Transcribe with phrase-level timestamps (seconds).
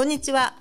[0.00, 0.54] こんにちは。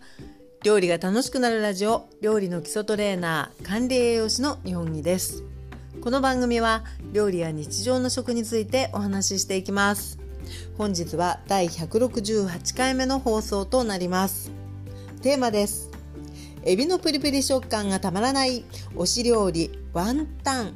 [0.65, 5.46] 料理が楽しくなるラジオ料理の基礎トレーナー管理栄養士の日本木です。
[6.01, 6.83] この番組は
[7.13, 10.20] 料理や日常の食についてお話ししていきます。
[10.78, 14.52] 本日は第168回目の放送となります。
[15.21, 15.90] テーマです。
[16.66, 20.73] エビのプリプリ食感がたまらない推し料理ワンタン。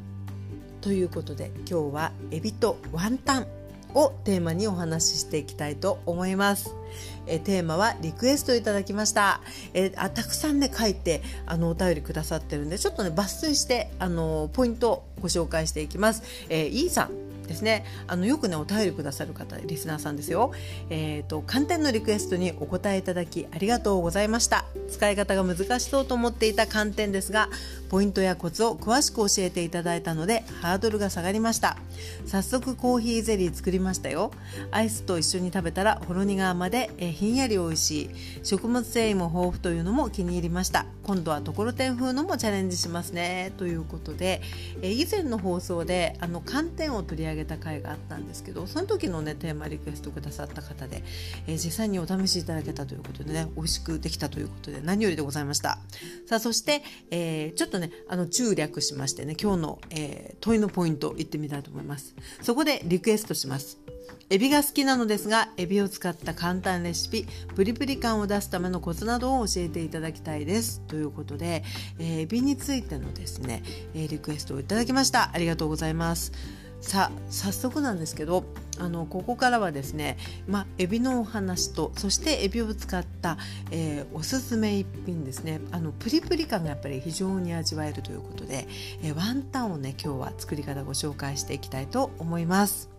[0.79, 3.47] ということで今日はエビとワンタン。
[3.95, 6.73] をテーマにお話ししていきたいと思います。
[7.25, 9.41] えテーマはリクエストいただきました。
[9.73, 16.23] えあたくさんね書いてあのお便りくださってるんでちょっとね抜粋してあのポイントをご紹介していきます。
[16.49, 20.53] えー、イーさんですねあのよくねお便りくださる方リスナーさんですよ
[20.89, 27.49] えっ、ー、と寒天のリクエストにお答えいただきありがとうございました使い方が難しそうと思っていた寒天ですが
[27.93, 31.77] ポイントやコツを詳しく教えていただいたのでハードルが下がりました。
[32.25, 34.31] 早速コーヒーゼリー作りましたよ。
[34.71, 38.09] アイスと一緒に食べたらほろ苦甘でえひんやり美味しい。
[38.41, 40.87] 食物繊維も豊富というのも気に入りました。
[41.03, 43.53] 今度はところてん風のもチャレンジしますね。
[43.57, 44.41] ということで
[44.81, 51.03] え以前の放送であの寒天を取り上げた回があったんですけどその時のねテーマリクエストくださった方で、
[51.45, 55.77] え、実際にお試しいただけたということでね美味しくできたということで何よりでございました。
[56.25, 62.15] さあそして、えー、ちょっとねねあの中略しましてね今日の、えー、問いのポイントいってみたいと思います。
[62.41, 63.79] そこでリクエストします。
[64.29, 70.81] エビが好きなのですがエビを使った簡単レシピプリプリ感を出すためのコツなどを教えていただきたいです。
[70.87, 71.63] ということで、
[71.99, 75.31] えー、エビについてのですね、え、リクエストをいただきました。
[75.33, 76.31] ありがとうございます。
[76.83, 78.43] さあ早速なんですけど
[78.77, 80.17] あのここからはですね、
[80.47, 83.37] まあ、エビのお話とそしてエビを使った、
[83.71, 88.67] えー、おすすめ一品ですねあのプリプリ感がやっぱり非常に味わえるということで、
[89.01, 92.89] えー、ワンタンをね今日は作り方ご紹介していきたいと思います。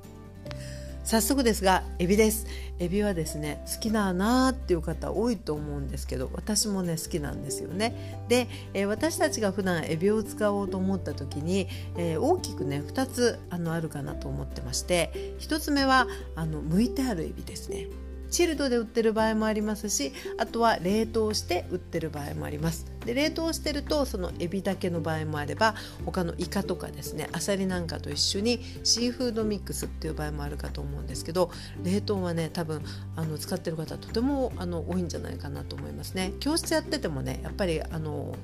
[1.04, 2.46] 早速ですがエビです。
[2.78, 8.24] エビはですね好きだなーっていう方多いと思うんですけど私もね好きなんですよね。
[8.28, 17.86] で、えー、私たちが普段エビを使おうと思った時に、えー、大きくね2つあのあるかなと思ってまして1つ目はあの剥いてあるエビですね。
[18.34, 22.84] チルドで売ってる場合もありますしあとは冷凍して売ってる場合もあります。
[23.06, 31.50] で冷凍してるとそのエビだけの場合もあれば他のイカとかですねアサリなんかと一緒にシーフードミックスっていう場合もあるかと思うんですけど
[31.84, 32.82] 冷凍はね多分
[33.14, 36.32] あの使ってる方とてもあの多いんじゃないかなと思いますね。
[36.40, 38.34] 教室やっててもねやっぱりあの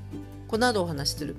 [0.46, 1.36] この後お話しする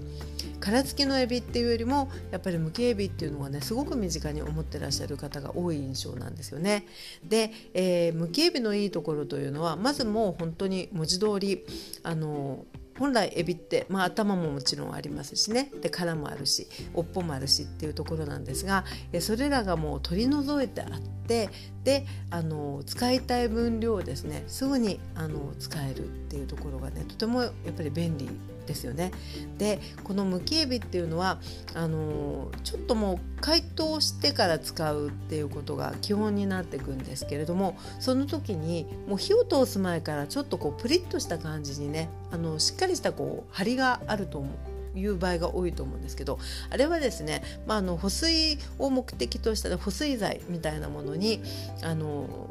[0.62, 6.86] 殻付きのエビっていうよりもやっぱりむきエビっていうのがねすごく身近に思ってらっしゃる方が多い印象なんですよね。
[7.24, 11.66] で、えー、むきエビのいいところというのはまずもう本当に文字通り
[12.04, 12.66] あの
[13.02, 18.86] 本来エビって、まあ、頭ももちろんありますしねで殻もあるし尾っぽもあるしっていうところなんですが
[19.22, 21.50] それらがもう取り除いてあって
[21.84, 28.30] であの使いたい分量をですねすぐにあの使えるっていうところがねとてもやっぱり便利
[28.66, 29.12] ですよね。
[29.58, 31.40] でこのむきエビっていうのは
[31.74, 44.72] あのちょっともう解凍してから使うっていうことが基本になっていくんですけれどもその時にもう火を通す前からちょっとこうプリッとした感じにねあのしっかりしたこう張りがあると思う。
[44.94, 46.38] いう場合が多いと思うんですけど
[46.70, 51.42] あれはですね、まあ、あの保水を目的とした保水剤みたいなものに
[51.82, 52.50] あの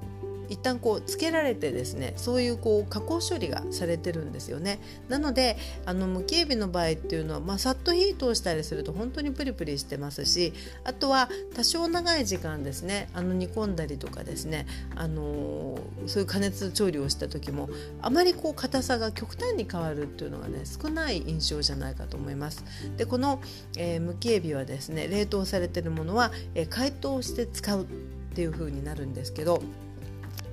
[0.50, 4.80] 一旦こうつけられてですねそういうこう加工処理がされてるんですよね。
[5.08, 5.56] なので
[5.86, 10.52] あのむきエビの場合っていうのは、まあ、さっと火通したりすると本当にプリプリしてますし
[10.84, 14.66] あとは多少長い時間ですねあの煮込んだりとかですね
[14.96, 17.70] あのそういう加熱調理をした時も
[18.02, 22.64] あまりこう硬さが極端に変わるっていうのがね少ない印象じゃないかと思います。
[22.96, 23.40] でこの、
[23.76, 27.86] えー、むきエビはですね冷凍されてるものは、えー、解凍して使うっ
[28.34, 29.62] ていう風になるんですけど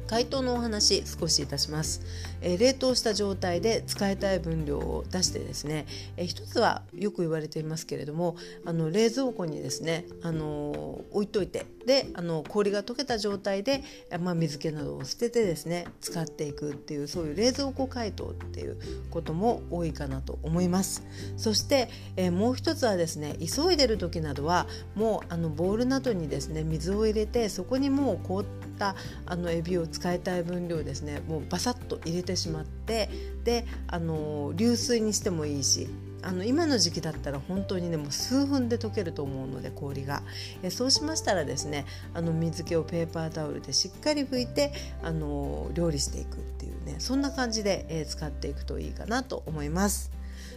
[0.07, 2.01] 回答のお話少しいたします、
[2.41, 5.85] えー、冷凍した状態で使いたい分量を出してですね、
[6.17, 13.81] えー、一つはよく言われていますけれどもあの冷蔵庫にですね、あのー、置いといてであの氷が溶けた状態で、
[14.19, 18.77] まあ、水気などを捨ててですね使っていくっていうそういう冷蔵庫解凍っていう
[19.09, 21.03] ことも多いかなと思います。
[21.38, 28.45] そして、えー、もう一つはですね急いでる時などはもうあのボウルなどにですね水を入れてそこにもう凍っ
[28.77, 28.95] た
[29.25, 33.09] あのエビを使いたい分量ですねもうバサッと入れてしまって
[33.44, 35.88] であの流水にしてもいいし
[36.21, 40.24] あの今の時期だったら本当にねもう数分で溶けると思うので氷が
[40.62, 50.12] えそうしましたらですねあの水気をペーパータオルでしっかり拭いてあの料理していくっていうねそんな感じで、え使っていくといいかなと思います。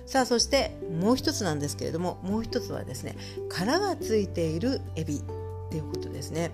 [0.07, 3.17] さあそしてもう一つなんですけれどももう一つはですね
[3.49, 5.23] 殻がついているエビっ
[5.71, 6.51] ていうことですね。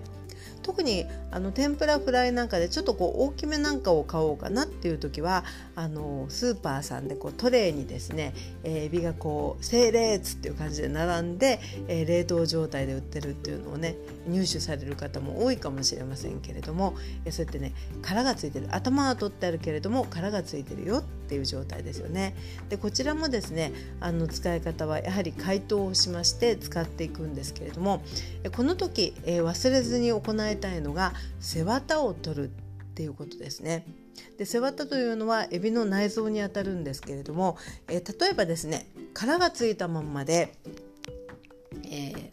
[0.67, 5.45] 特にあの天ぷらフライなんかでちょっとこう大きめなんかを買おうかなっていう時は
[5.77, 8.33] あのスーパーさんでこうトレーにですね、
[8.65, 13.95] え、エビがこう整列っていう感じで並んで、え、冷凍状態で売ってるっていうのをね
[14.27, 22.35] 入手される方も多いかもしれませんけれども、え、そうやってね殻がついてる頭は取ってあるけれども殻がついてるよってていう状態ですよね。
[22.69, 28.01] でこちらもですねあの使い方はやはり解凍をしまして使っていくんですけれども
[28.55, 32.49] この時、えー、忘れずに行いたいのが背わたを取るっ
[32.95, 33.85] ていうことですね。
[34.37, 37.57] で背わたというのはエビの内臓にあたるんですけれども、
[37.87, 40.53] えー、例えばですね殻がついたまんまで、
[41.85, 42.31] えー、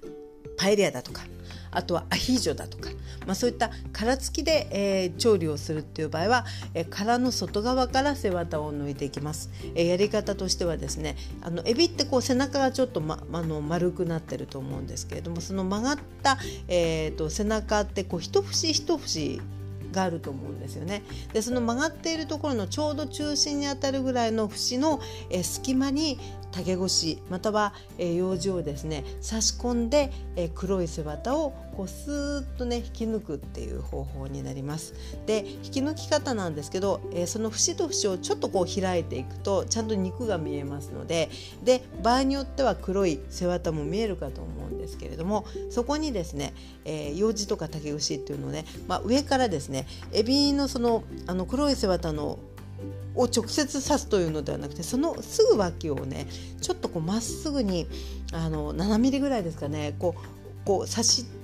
[0.56, 1.23] パエリアだとか
[1.70, 2.88] あとはアヒージョだとか、
[3.26, 6.44] まあ、そういった殻付きで、えー、調理をするっていう場合は、
[6.74, 16.38] えー、殻の外側から背わたを抜いていきます、えー、やり方としてはですねあのエビってこう背中がちょっと、ま、あの丸くなってると思うんですけれどもその曲がった、
[16.68, 19.40] えーと、背中ってこう一節一節
[19.94, 21.02] があると思うんですよね。
[21.32, 25.00] でその曲がっているところのちょうど中心にあたるぐらいの節の、
[25.30, 26.18] え隙間に
[26.54, 34.94] 竹串または、えー、用紙をですね差し込んで、えー、黒い背わたをこうスーッとね引き抜くっていう方法になります。
[35.26, 41.28] で引き抜き方なんですけど、えー、その節と節をちょっとこう開いていくとちゃんと肉が見えますので
[41.64, 46.54] で場合によっては黒い背わたも見えるかと思うんですけれどもそこにですね、
[46.84, 52.38] えー、用紙とか竹串っていうのをね、まあ、上からですねエビのそのあの黒い背わたの
[53.14, 56.26] を直接刺すというのではなくてそのすぐ脇をね
[56.61, 57.87] ちょっとこうまっすぐに
[58.32, 60.34] あの7ミリぐらいですかねこう
[60.64, 61.44] こう刺して、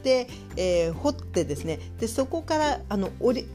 [0.56, 3.48] えー、掘ってですねでそこからあの折り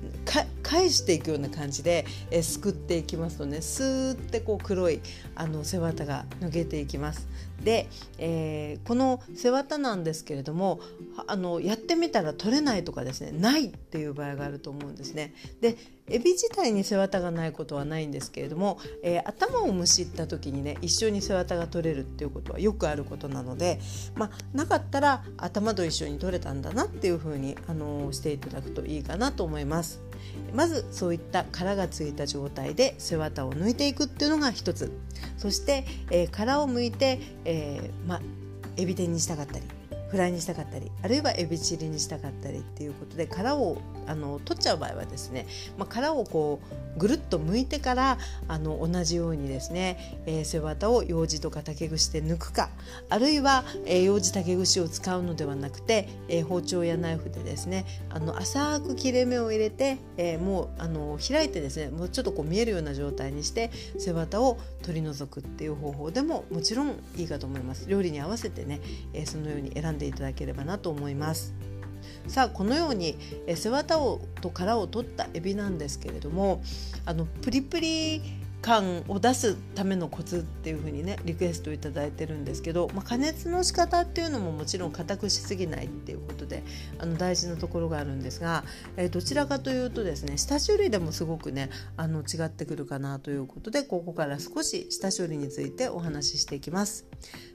[0.64, 5.02] 返していくような感じで、えー、すくっていきますとねスーってこう黒い
[5.36, 7.28] あの背わたが抜けていきます。
[7.64, 7.88] で、
[8.18, 10.80] えー、この背わたなんですけれども
[11.28, 15.34] あのやってみたら取れないとかですねないっていう場合があると思うんですね。
[15.62, 15.78] で
[16.08, 23.80] エビ自体に背わたがないことはないんですけれども、えー、頭をむしった時にね一緒に背わたが取れるっていうことはよくあることなので、
[24.14, 30.02] まあ、なかったら頭と一緒に取れたんだなっていう風に、あの、していただくといいかなと思います。
[30.54, 34.92] まずそういった殻がついた状態で背わたを抜いていくっていうのが一つ
[35.38, 38.22] そして、えー、殻を剥いて、えー、ま、
[38.78, 39.66] エビ天にしたかったり
[40.10, 45.48] フライにしたかったりあるいはエビチリにしたかったりっていうことで殻をあの取っちゃう場合はですね、
[45.78, 46.60] まあ、殻をこ
[46.96, 48.18] うぐるっと剥いてから
[48.48, 52.70] あの同じようにですね、えー、背わたを楊枝とか竹串で抜くか
[53.10, 67.90] あるいは、えー、楊枝竹串を使うのではなくて、えー、包丁やナイフでですねあの浅く切れ目を入れて、えー、もうあの開いてですねもうちょっとこう見えるような状態にして背わたを取り除くっていう方法でももちろんいいかと思います。
[67.90, 68.80] 料理に合わせてね、
[69.14, 71.54] えー、そのように選んでいただければなと思います。
[72.28, 73.18] さあこのように
[73.56, 76.62] 背わたをと殻を取ったエビなんですけれども
[77.06, 78.22] あのプリプリ
[78.66, 86.64] 感を出すためのコツっていう風にねリクエストいただいてるんですけど、まあ、加熱の仕方っていうのももちろん硬くしすぎないっていうことで
[86.98, 88.64] あの大事なところがあるんですが、
[88.98, 97.06] えー、どちらかというとですね下処理でもすごくねあの違ってくるかなということでここから少し下処理についてお話ししていきます。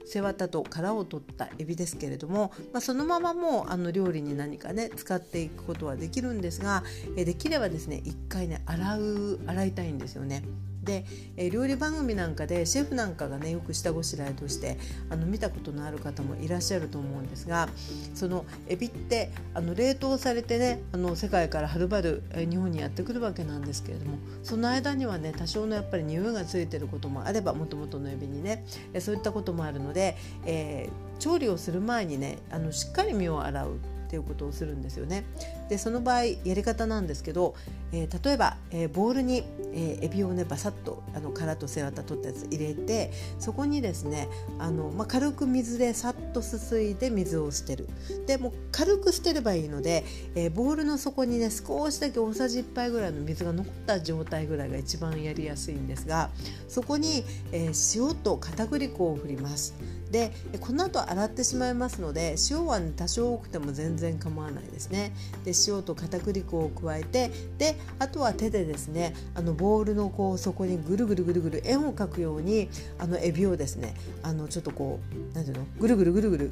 [0.05, 6.83] 背わたと殻を取ったエビですけれども、まあ、そのままもうあの料理に何かね使っていくことはできるんですが、
[7.17, 10.43] えー、できればですね一回ね洗う洗いたいんですよね。
[10.83, 11.05] で、
[11.37, 14.77] えー、料理番組なんかでシェフなんかがねよく下ごしらえとして
[15.09, 17.69] あの見たことのある方もいらっしゃると思うんですが
[18.15, 33.79] そのエビってあの冷凍されてねあの世界からはるばる、えー、日本にやってくるわけなんですけれどもその間にはね多少のやっぱり匂いがついてることもあればもともとのエビにね、えー、そういったこともあるので、えー、調理をする前にねあのしっかり身を洗う。
[34.11, 35.23] っていうことをするんですよね。
[35.69, 37.55] でその場合やり方なんですけど、
[37.93, 44.27] えー、例えば、えー、ボウルに、えー、エビをねバサッとあの殻と背わた取ったやつ入れてそこにですね
[44.59, 47.87] あの、まあ、軽く水でさっとすすいで水を捨てる
[48.27, 50.03] でも軽く捨てればいいので、
[50.35, 56.29] えボウルの底にね少しだけ大さじ1杯ぐらいの水が残った状態ぐらいが一番やりやすいんですが
[56.67, 59.73] そこに、え塩と片栗粉を振ります。
[60.11, 65.13] でこの後洗ってしまいますので塩は、ね、多少多くても全然構わないですね。
[65.45, 76.51] で塩と片栗粉を加えてであとは手でですねあのボウルのこう底にぐるぐるぐるぐる円を描くようにあのエビをですねあのちょっとこう何ていうのぐるぐるぐるぐる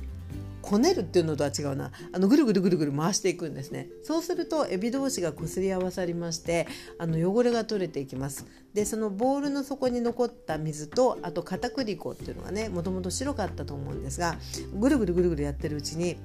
[0.69, 1.91] こねるっていうのとは違うな。
[2.13, 3.89] あのぐるぐるぐるぐる回していくんですね。
[4.03, 6.67] そうするとエビ同士がこすり合わさりまして
[6.99, 8.45] あの汚れが取れていきます。
[8.75, 14.37] でそのボウルの底に残った水とあと片栗粉っていうのがねもともと白かったと思うんですが
[14.79, 16.17] ぐるぐるぐるぐるやってるうちに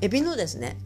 [0.00, 0.78] エビのですね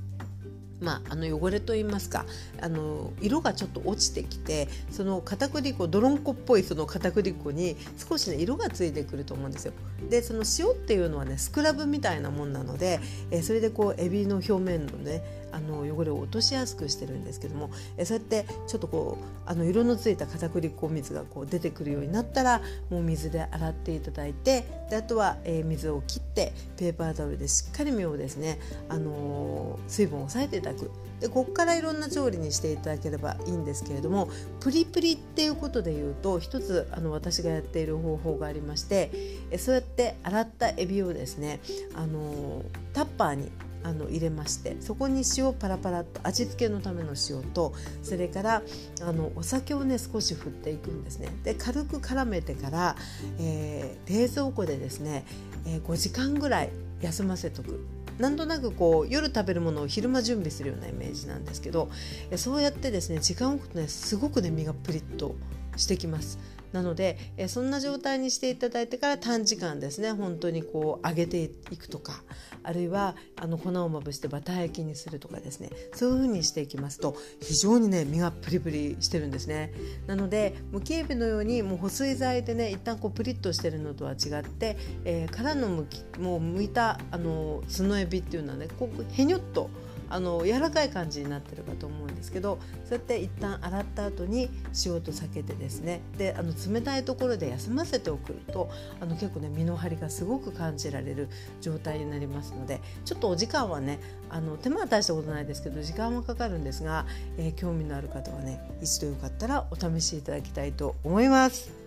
[0.80, 2.26] まあ、あの汚れといいますか
[2.60, 9.72] あの色がちょっと落ちてきてその片栗粉泥んこっぽいその片栗粉に少しね色がついてくると思うんですよ。
[10.10, 22.60] でその塩っていうのはねスクラブみたいなもんなので、えそれでこうエビの表面のねあの汚れを落としやすくしてるんですけどもえそうやってちょっとこうあの色のついた片栗粉水がこう出てくるようになったら
[22.90, 28.60] もう水で洗っていただいてであとは、えー、水を切ってペーパータオルでしっかり身をですね、
[28.90, 30.90] あのー、水分を抑えていただく。
[31.20, 34.28] でここからいろんな調理にしていただければいいんですけれども
[34.60, 39.10] プリプリっていうことで言うと一つあの私がやっている方法がありまして
[39.50, 41.60] えそうやって洗ったエビをですね、
[41.94, 43.50] あのタッパーに
[43.86, 48.62] あの入れましてそこに塩パラパラと味付けのための塩とそれから
[49.00, 51.28] あのお酒をね少し振っていくんですね。
[51.44, 52.96] で軽く絡めてから、
[53.38, 55.24] えー、冷蔵庫でですね、
[55.66, 57.86] えー、5時間ぐらい休ませとく。
[58.18, 61.90] なんとなくこう夜食べるものを昼間準備するようなイメージなんですけど
[62.36, 65.36] そうやってですね時間を置くとねすごくね身がプリッと
[65.76, 66.38] してきます。
[66.72, 70.12] なので、えそんな状態にしていただいてから短時間ですね。
[70.12, 72.22] 本当にこう揚げていくとか
[72.62, 75.70] あるいはあの粉をまぶしてバター焼きにするとかですね。
[75.94, 79.72] そういう風にしていきますと非常にね身がプリプリしてるんですね。
[80.06, 89.70] なのでむきエビのようにもう保水剤でね一旦こうプリッとしてるのとは違って、えー、殻のむきもう剥いたあの角エビっていうのはねこうへにょっと
[90.08, 94.48] あの柔らかい感じになってるかと思うんですけどそうやって一旦洗った後に
[94.84, 98.70] 塩と酒でですねであの冷たいところで休ませておくと
[99.00, 101.28] あの結構ね身の張りがすごく感じられる
[101.60, 107.06] 状態になりますのでちょっとお時間はねあの手間は大したことないですけど時間はかかるんですが、
[107.38, 111.85] えー、興味のある方はね一度よかったらお試しいただきたいと思います。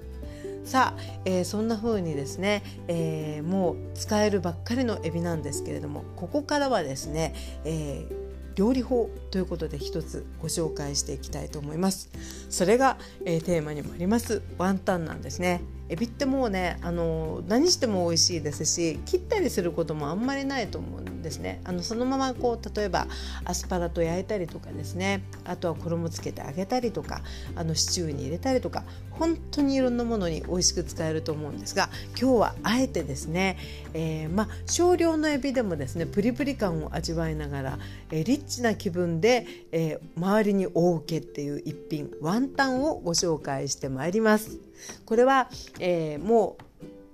[0.64, 7.34] さあ、えー、そんな風にですね、えー、もう使えるばっかりのエビなんですけれどもここからはですね、
[7.66, 12.10] えー料理法ということで一つご紹介していきたいと思います。
[12.50, 14.42] それが、えー、テーマにもあります。
[14.58, 15.62] ワンタンなんですね。
[15.90, 23.08] エビってもうねあの何しても美味しいですし切ったりすることもあんまりないと思うんですねあのそのままこう例えば
[23.44, 27.22] アスパラと焼いたりとかですねあとは衣つけて揚げたりとか
[27.56, 33.58] あのシチューに入れたりとか本当にいろんなものに美味しく使えると思うんですが今日はあえてですね、
[33.94, 37.80] えー、まあ少量のエビでもですねプリプリ感を味わいながら、
[38.12, 44.69] えー、リッチな気分で、えー、周りに大受けっていう一品ワンタンをご紹介してまいります。
[45.06, 46.58] これは、えー、も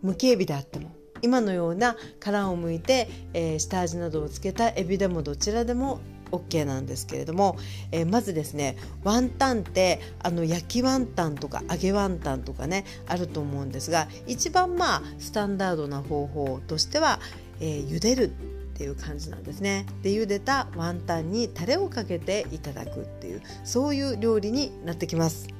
[0.04, 0.92] うむきエビであっても
[1.22, 6.00] 今のような殻をむいて、えー、下味などをつけたエビでもどちらでも
[6.32, 7.58] OK なんですけれども、
[7.92, 17.20] えー、まずですねワンタンってあの焼きワンタンとか揚げワンタンとかねあると思うんですが一番まあスタンダードな方法としては、
[17.60, 18.32] えー、茹でる
[18.76, 19.86] っていう感じなんですね。
[20.02, 25.55] で茹でたワンタンにタレをかけていただくっていうそういう料理になってきます。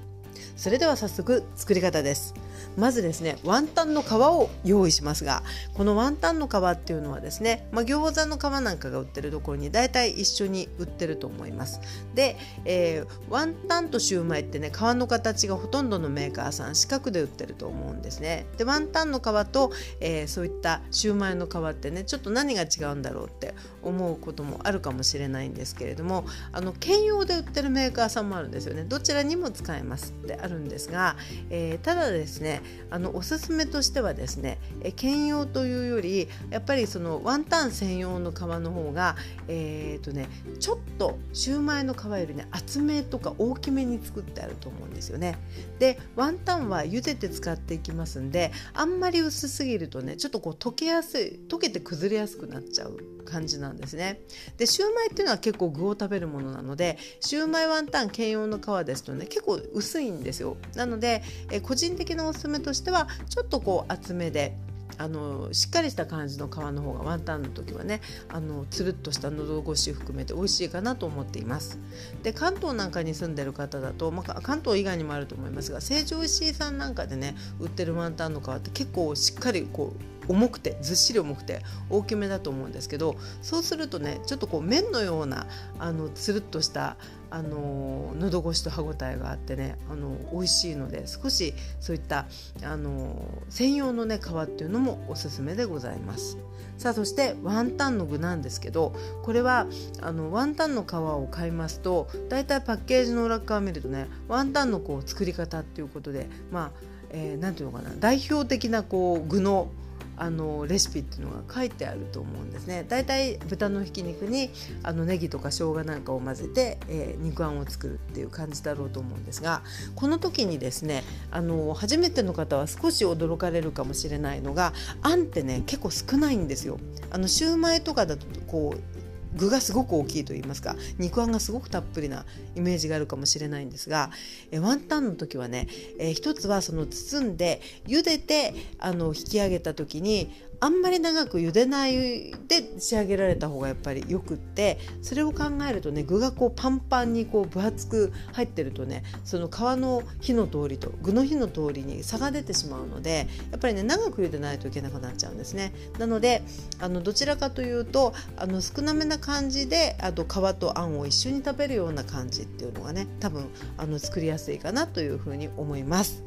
[0.56, 2.34] それでは早速作り方です。
[2.78, 11.80] まずですねワンタンの皮を用意しますがこのワンタンの皮っていうのはですね、まあ、餃子の皮なんかが売ってるところに大体一緒に売ってると思います。
[12.14, 18.46] で、えー、ワンタンとシューマイってね皮の形がほとんどのメーカーさん四角で売ってると思うんですね。
[18.58, 23.54] でワンタンの皮と、えー、そういったシューマイの皮ってねちょっと何が違うんだろうって
[23.84, 28.84] 思うこともあるかもしれないんですけれどもあの兼用で売ってるメーカーさんもあるんですよね。
[28.84, 30.14] どちらにも使えます。
[30.24, 31.16] ってあるんですが、
[31.50, 39.16] えー、ただですねあのおすすめとしてはですねえ兼用というよりやっぱりそのワンタン専用の皮の方が
[39.48, 40.28] えー、とね
[40.60, 45.38] ちょっとシューマイの皮よりね厚めとか大きめに作ってあると思うんですよね。
[45.80, 54.22] でワンタンは茹でて使っていきますんであんまり薄すぎるとねちょっとこう溶けやすい溶けて崩れやすくなっちゃう感じなんですね。
[54.58, 60.58] でシューマイっていうのは結構具を食べるものなのでシューマイワンタン兼用の皮ですとね結構薄いんですよ。
[60.76, 64.58] なのでえ個人的なおすすめとしてはちょっとこう厚めで
[64.98, 71.78] あのしっかりした感じの皮の方がワンタンの時はねあのつるっとした喉越し含めて美味しいかなと思っています。
[72.24, 85.46] で関東なんかに住んでる方だと、まあ、関東以外にもあると思いますが成城石井さんなんかでね売ってるワンタンの皮って結構しっかりこう重くてずっしり重くて大きめだと思うんですけどそうするとねちょっとこう麺のような
[85.78, 86.98] あのつるっとした
[87.36, 92.28] あの喉越しと歯ごたえがあってねあの美味しいので少しそういった
[92.64, 93.14] あの
[93.50, 96.38] 専用のね皮っていうのもおすすめでございます。
[96.78, 99.68] さあそしてワンタンの具なんですけどこれは
[100.02, 106.72] あのワンタンの皮を買いますとだいたいパッケージの裏側見るとねワンタンのこう作り方っていうことでまあ、
[107.12, 109.70] えー、て言うのかな代表的なこう具の
[110.18, 112.86] あのレシピっていうのが書いてあると思うんですね。
[112.88, 114.50] だいたい豚のひき肉に
[114.84, 119.62] あのネギとか生姜なんかを混ぜて、えー、肉あんを作るっていう感じだろうと思うんですが
[119.96, 126.80] この時にですねあの初めての方は少し驚かれるかもしれないのがあんってね結構少ないんですよ。
[127.12, 128.95] あのシューマイとかだとこう
[129.36, 132.26] 具がすごく大きいと言いますか肉あんがすごくたっぷりな
[132.56, 134.12] イメージがあるかもしれないんですが
[134.52, 135.68] えワンタンの時はね、
[136.00, 140.32] えー、一つはその包んで茹でてあの引き上げた時に
[140.66, 155.72] あんまり長く茹でないで仕上げられた方がやっぱりよくってそれを考えるとね具がこうパンパンにこう分厚く入ってるとねその皮の火の通りと具の火の通りに差が出てしまうのでやっぱりね長く茹でないといけなくなっちゃうんですね。
[156.00, 156.42] なので
[156.80, 166.24] あのどちらかというとあの少なめな感じであと皮とあんを一緒に食べるような感じっていうのがね多分あの作りやすいかなというふうに思います。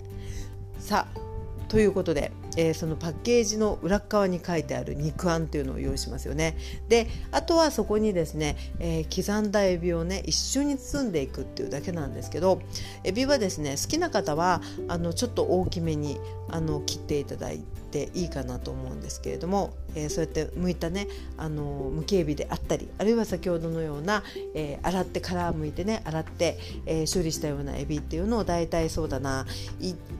[0.78, 1.27] さあ
[1.68, 6.56] ということで、えー、そのパッケージの裏側に書いてある肉あんというのを用意しますよね。
[6.88, 12.60] であとはそこにですね、えー、刻んだエビをね一緒に包んでいくっていうだけなんですけど
[13.04, 16.18] エビはですね好きな方はあのちょっと大きめに
[16.50, 24.23] あの切っていただいていいかなと思うんですけれども、えー、そうやって剥いたねあのむきエビであったりあるいは先ほどのような、
[24.55, 29.47] えー、洗って殻むいてね洗って、えー、処理したようなエビっていうのを大体そうだな。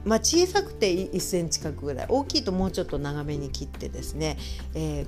[0.05, 4.37] まあ、小さくて1センチ角ぐらい大きいともうちょっと長めに切ってですね、
[4.73, 5.05] え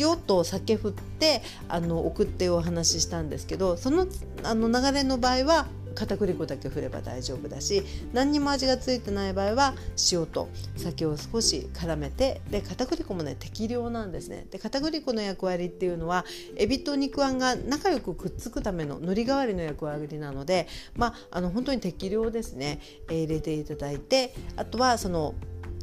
[0.00, 4.06] 塩と酒振ってあの送ってお話ししたんですけどその
[4.44, 7.82] あの流れの場合は片栗粉だけ振れば大丈夫だし
[8.12, 9.74] 何にも味がついてない場合は
[10.10, 14.46] 塩と酒を少し絡めてで片栗粉もね適量なんですね。
[14.50, 16.24] で片栗粉の役割っていうのは
[16.56, 25.34] エビと肉あんが仲良くくっつくための海苔代わりの役割なのでまああの本当に適量ですね、えー、入れていただいてあとはその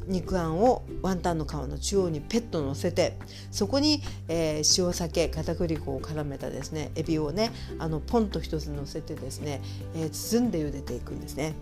[0.10, 3.18] 肉あんをワンタンの皮の中央にペット乗せて
[3.52, 9.62] そこに、えー、塩酒片栗粉を絡めたですねエビをねあのポンと一つ乗せてですね、
[9.96, 11.54] えー、包んで茹でていくんですね。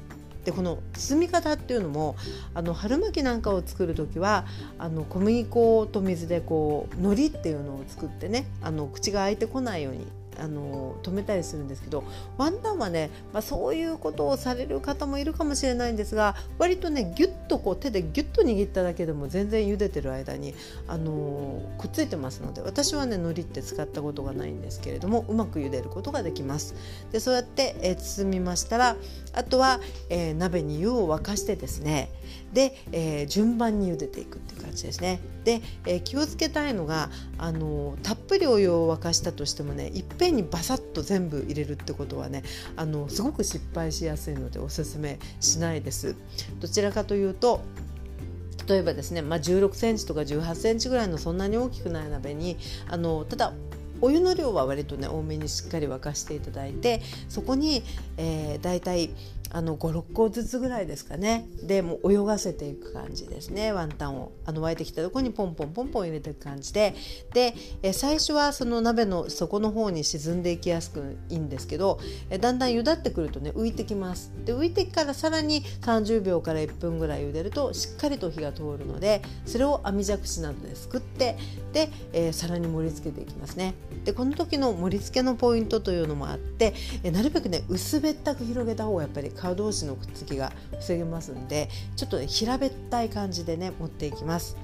[0.45, 2.15] でこの包み方っていうのも
[2.53, 4.45] あの春巻きなんかを作る時は
[4.79, 10.07] あの小麦粉と水でこう海苔っていうのを作ってねあの口が開いてこないように
[10.39, 12.03] あの止めたりするんですけど
[12.37, 20.53] ワンタンはね、まあ、そういうことをされる方もいるかもしれないんですが割とねギュッとこう手でギュッと握っただけでも全然茹でてる間に
[20.87, 26.75] あのくっついてますので私はね海苔って使ったことがないんですけれどもうまく茹でることができます。
[27.11, 28.95] でそうやって、えー、包みましたら
[29.33, 32.09] あとは、えー、鍋に湯を沸かしてですね
[32.57, 35.19] で、えー、順番に茹でていくっていう感じですね。
[35.43, 42.41] で、えー、気をつけたいのがあのたっぷりお湯を沸かしたとしてもねいっぺんにバサッと全部入れるってことはね
[42.75, 46.15] あのすごく失敗しやすいのでおすすめしないです。
[46.59, 47.61] どちらかというと
[48.67, 53.53] 例えばですね、まあ、16センチとか18センチぐらいのそんなに大きくない鍋にあのただ
[54.01, 57.83] お湯の量は割とね多めにしっかり沸かしていただいてそこに、
[58.17, 59.11] えー、大体
[59.51, 61.47] あの56個ずつぐらいですかね。
[61.63, 63.71] でもう泳がせていく感じですね。
[63.71, 64.31] ワンタンを。
[64.45, 66.95] あの沸いてきたところにポンポンポンポン入れていく感じで。
[67.33, 74.31] でえ最初はその鍋の底の方に沈んでいきやすくいいんですけどえだんだん茹だってくるとね浮いてきます。
[74.45, 81.37] で浮いてからさらに30秒から1分ぐらい茹でるとしっかりと火が通るのでそれを網じゃくしなどですくって
[81.73, 83.73] で、えー、皿に盛り付けていきますね。
[84.03, 94.57] でこの時の盛り付けのポイントというのもあってえなるべくね薄べったく広げた方がやっぱり顔同士のくっつきが防げますんでちょっと、ね、平べったい感じでね持っていきます。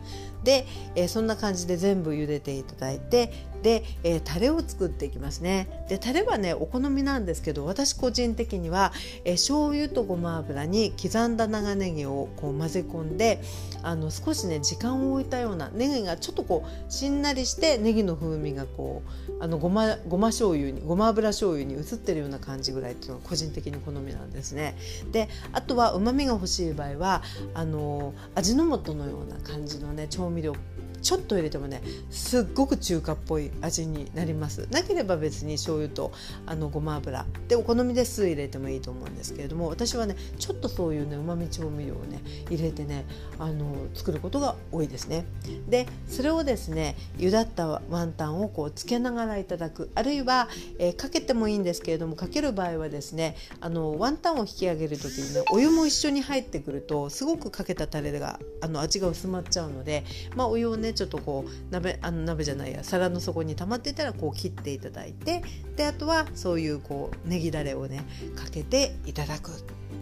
[0.43, 3.31] で、えー、そんな感じで全部茹でていただいて
[3.63, 8.91] で、えー、タレを作っていきますねでタレはねお好みなんですけど私個人的には、
[9.25, 13.41] えー、醤油とごま油に刻んだ長ネギをこう混ぜ込んで
[13.81, 19.01] あの少しね時間を置いたようなネギがちょっとこうしんなりしてネギの風味がこ
[19.39, 24.75] うあのごまごま醤油にごま油醤油に移ってるような感じぐらいっていうのが個人的に好みなんですね。
[25.11, 30.53] であとはうまみが欲しい場合はあの味の素のような感じのね調味料
[31.03, 34.67] ちょっと入れてもねすっごく中華っぽい味になります。
[34.71, 36.11] なければ別に醤油と
[36.45, 37.25] あのごま油。
[37.47, 43.05] でお好みで酢入れてもいいと思うんですけれども私はねちょっとそういうねうまみ調味料をね入れてね
[43.37, 45.25] あの作ることが多いですね。
[45.67, 49.91] でそれをですね茹だったワンタンをこうつけながらいただく。
[49.95, 50.47] あるいは、
[50.79, 60.03] えー、かけてもいいんですけれどもかける場合はですねあのワンタンを引き上げる時にねお湯も一緒に入ってくるとすごくかけたタレがあの味が薄まっちゃうので、
[60.35, 65.43] まあ、お湯をねちょっとこう鍋あの鍋じゃないや皿の底に溜まっていたらこう切っていただいて
[65.75, 68.03] であとはそういうこうネギだれをね
[68.35, 69.53] かけていただくっ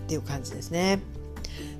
[0.07, 0.99] ていう感じですね。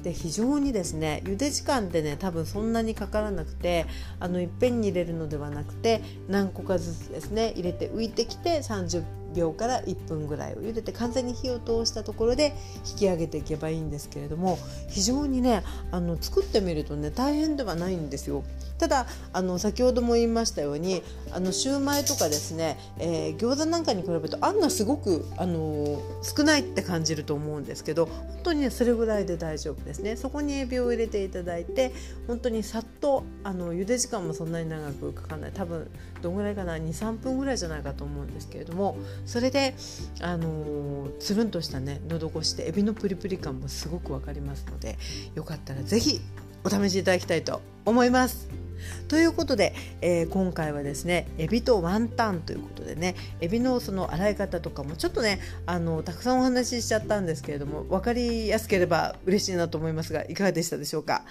[0.04, 3.86] で非常にですね茹で時間ってね多分そんなにかからなくて
[4.20, 12.56] あのいっぺんに入れるのではなくて何個かずつですね入れて浮いてきて30秒から1分ぐらいを茹でて完全に火を通したところで
[12.90, 14.58] 引き上げていけばいいんですけれども
[14.90, 18.44] 非常にねあの作ってみるとね大変ではないんですよ。
[18.82, 31.92] ただあの先ほども言いましたようにあのシューマイとかですね、えー、餃子なんかに比べるとあんがすごく、あの少ないって感じると思うんですけど本当にねそれぐらいで大丈夫ですねそこにエビを入れていただいて
[32.26, 35.88] 本当にさっとあの茹で時間もそんなに長くかかんない多分
[36.22, 39.76] どんぐらいかな？23分ぐらいじゃないかと思うんですけれどもそれで、
[40.22, 44.98] あのつるんとしたね喉越しでエビのプリプリ感もすごく分かりますので
[45.36, 46.22] よかったら是非
[46.64, 48.50] お試しいただきたいと思います。
[49.08, 61.24] ということで、えー、今回はですねエビとワンタンということでねエビのその洗い方とかもちょっとねあのたくさんお話ししちゃったんですけれども分かりやすければ嬉しいなと思いますがいかがでしたでしょうか？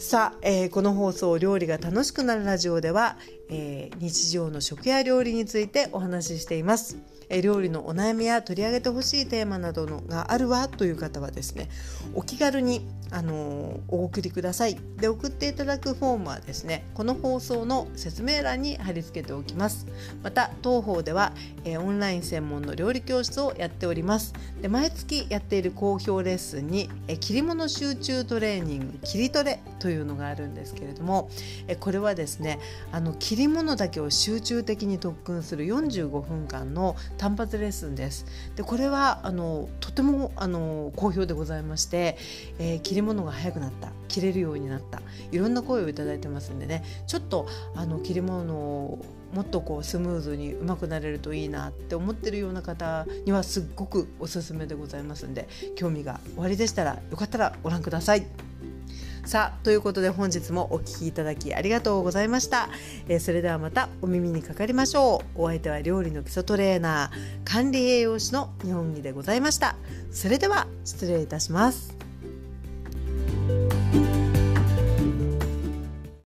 [0.00, 3.18] さあ、えー、この放送「料理が楽しくなるラジオ」では、
[3.50, 6.96] えー、日常の食や料理についてお話ししています。
[7.30, 11.68] え料理のお悩みや取り上げてほしいテーマなどのがあるわという方はですね
[12.14, 14.76] お気軽にあのお送りください。
[14.96, 19.86] で送っていただくフォームはですねこの放送の説明欄に貼り付けておきます。
[20.22, 21.32] また当方では、
[21.64, 24.32] えー、オンライン専門の料理教室をやっております。
[24.60, 31.30] で毎月やっている好評レッスンに、えー、切り物集中トレーニング切りトレというのがあるんですけれども、
[31.66, 32.60] え、これはですね
[32.92, 38.24] あの切り物だけを集中的に特訓する45分間の単発レッスンです
[38.56, 42.16] でこれはあのとてもあの好評でございまして、
[42.58, 49.04] えー、切り物が早くなった切れるようになったいろんな声をいただいてますんでねちょっとあの切り物を
[49.34, 58.49] もっとこうスムーズにうまくなれるといいなって思ってるような方にはすっごくおすすめでございますんで興味がおありでしたらよかったらご覧ください。
[59.30, 62.68] さあということで本日もお聴きいただきありがとうございました、
[63.06, 65.42] えー、それではまたお耳にかかりましょう。
[65.42, 69.76] お相手は料理の基礎トレーナー管理栄養士の日本木でございました。
[70.10, 71.96] それでは失礼いたします。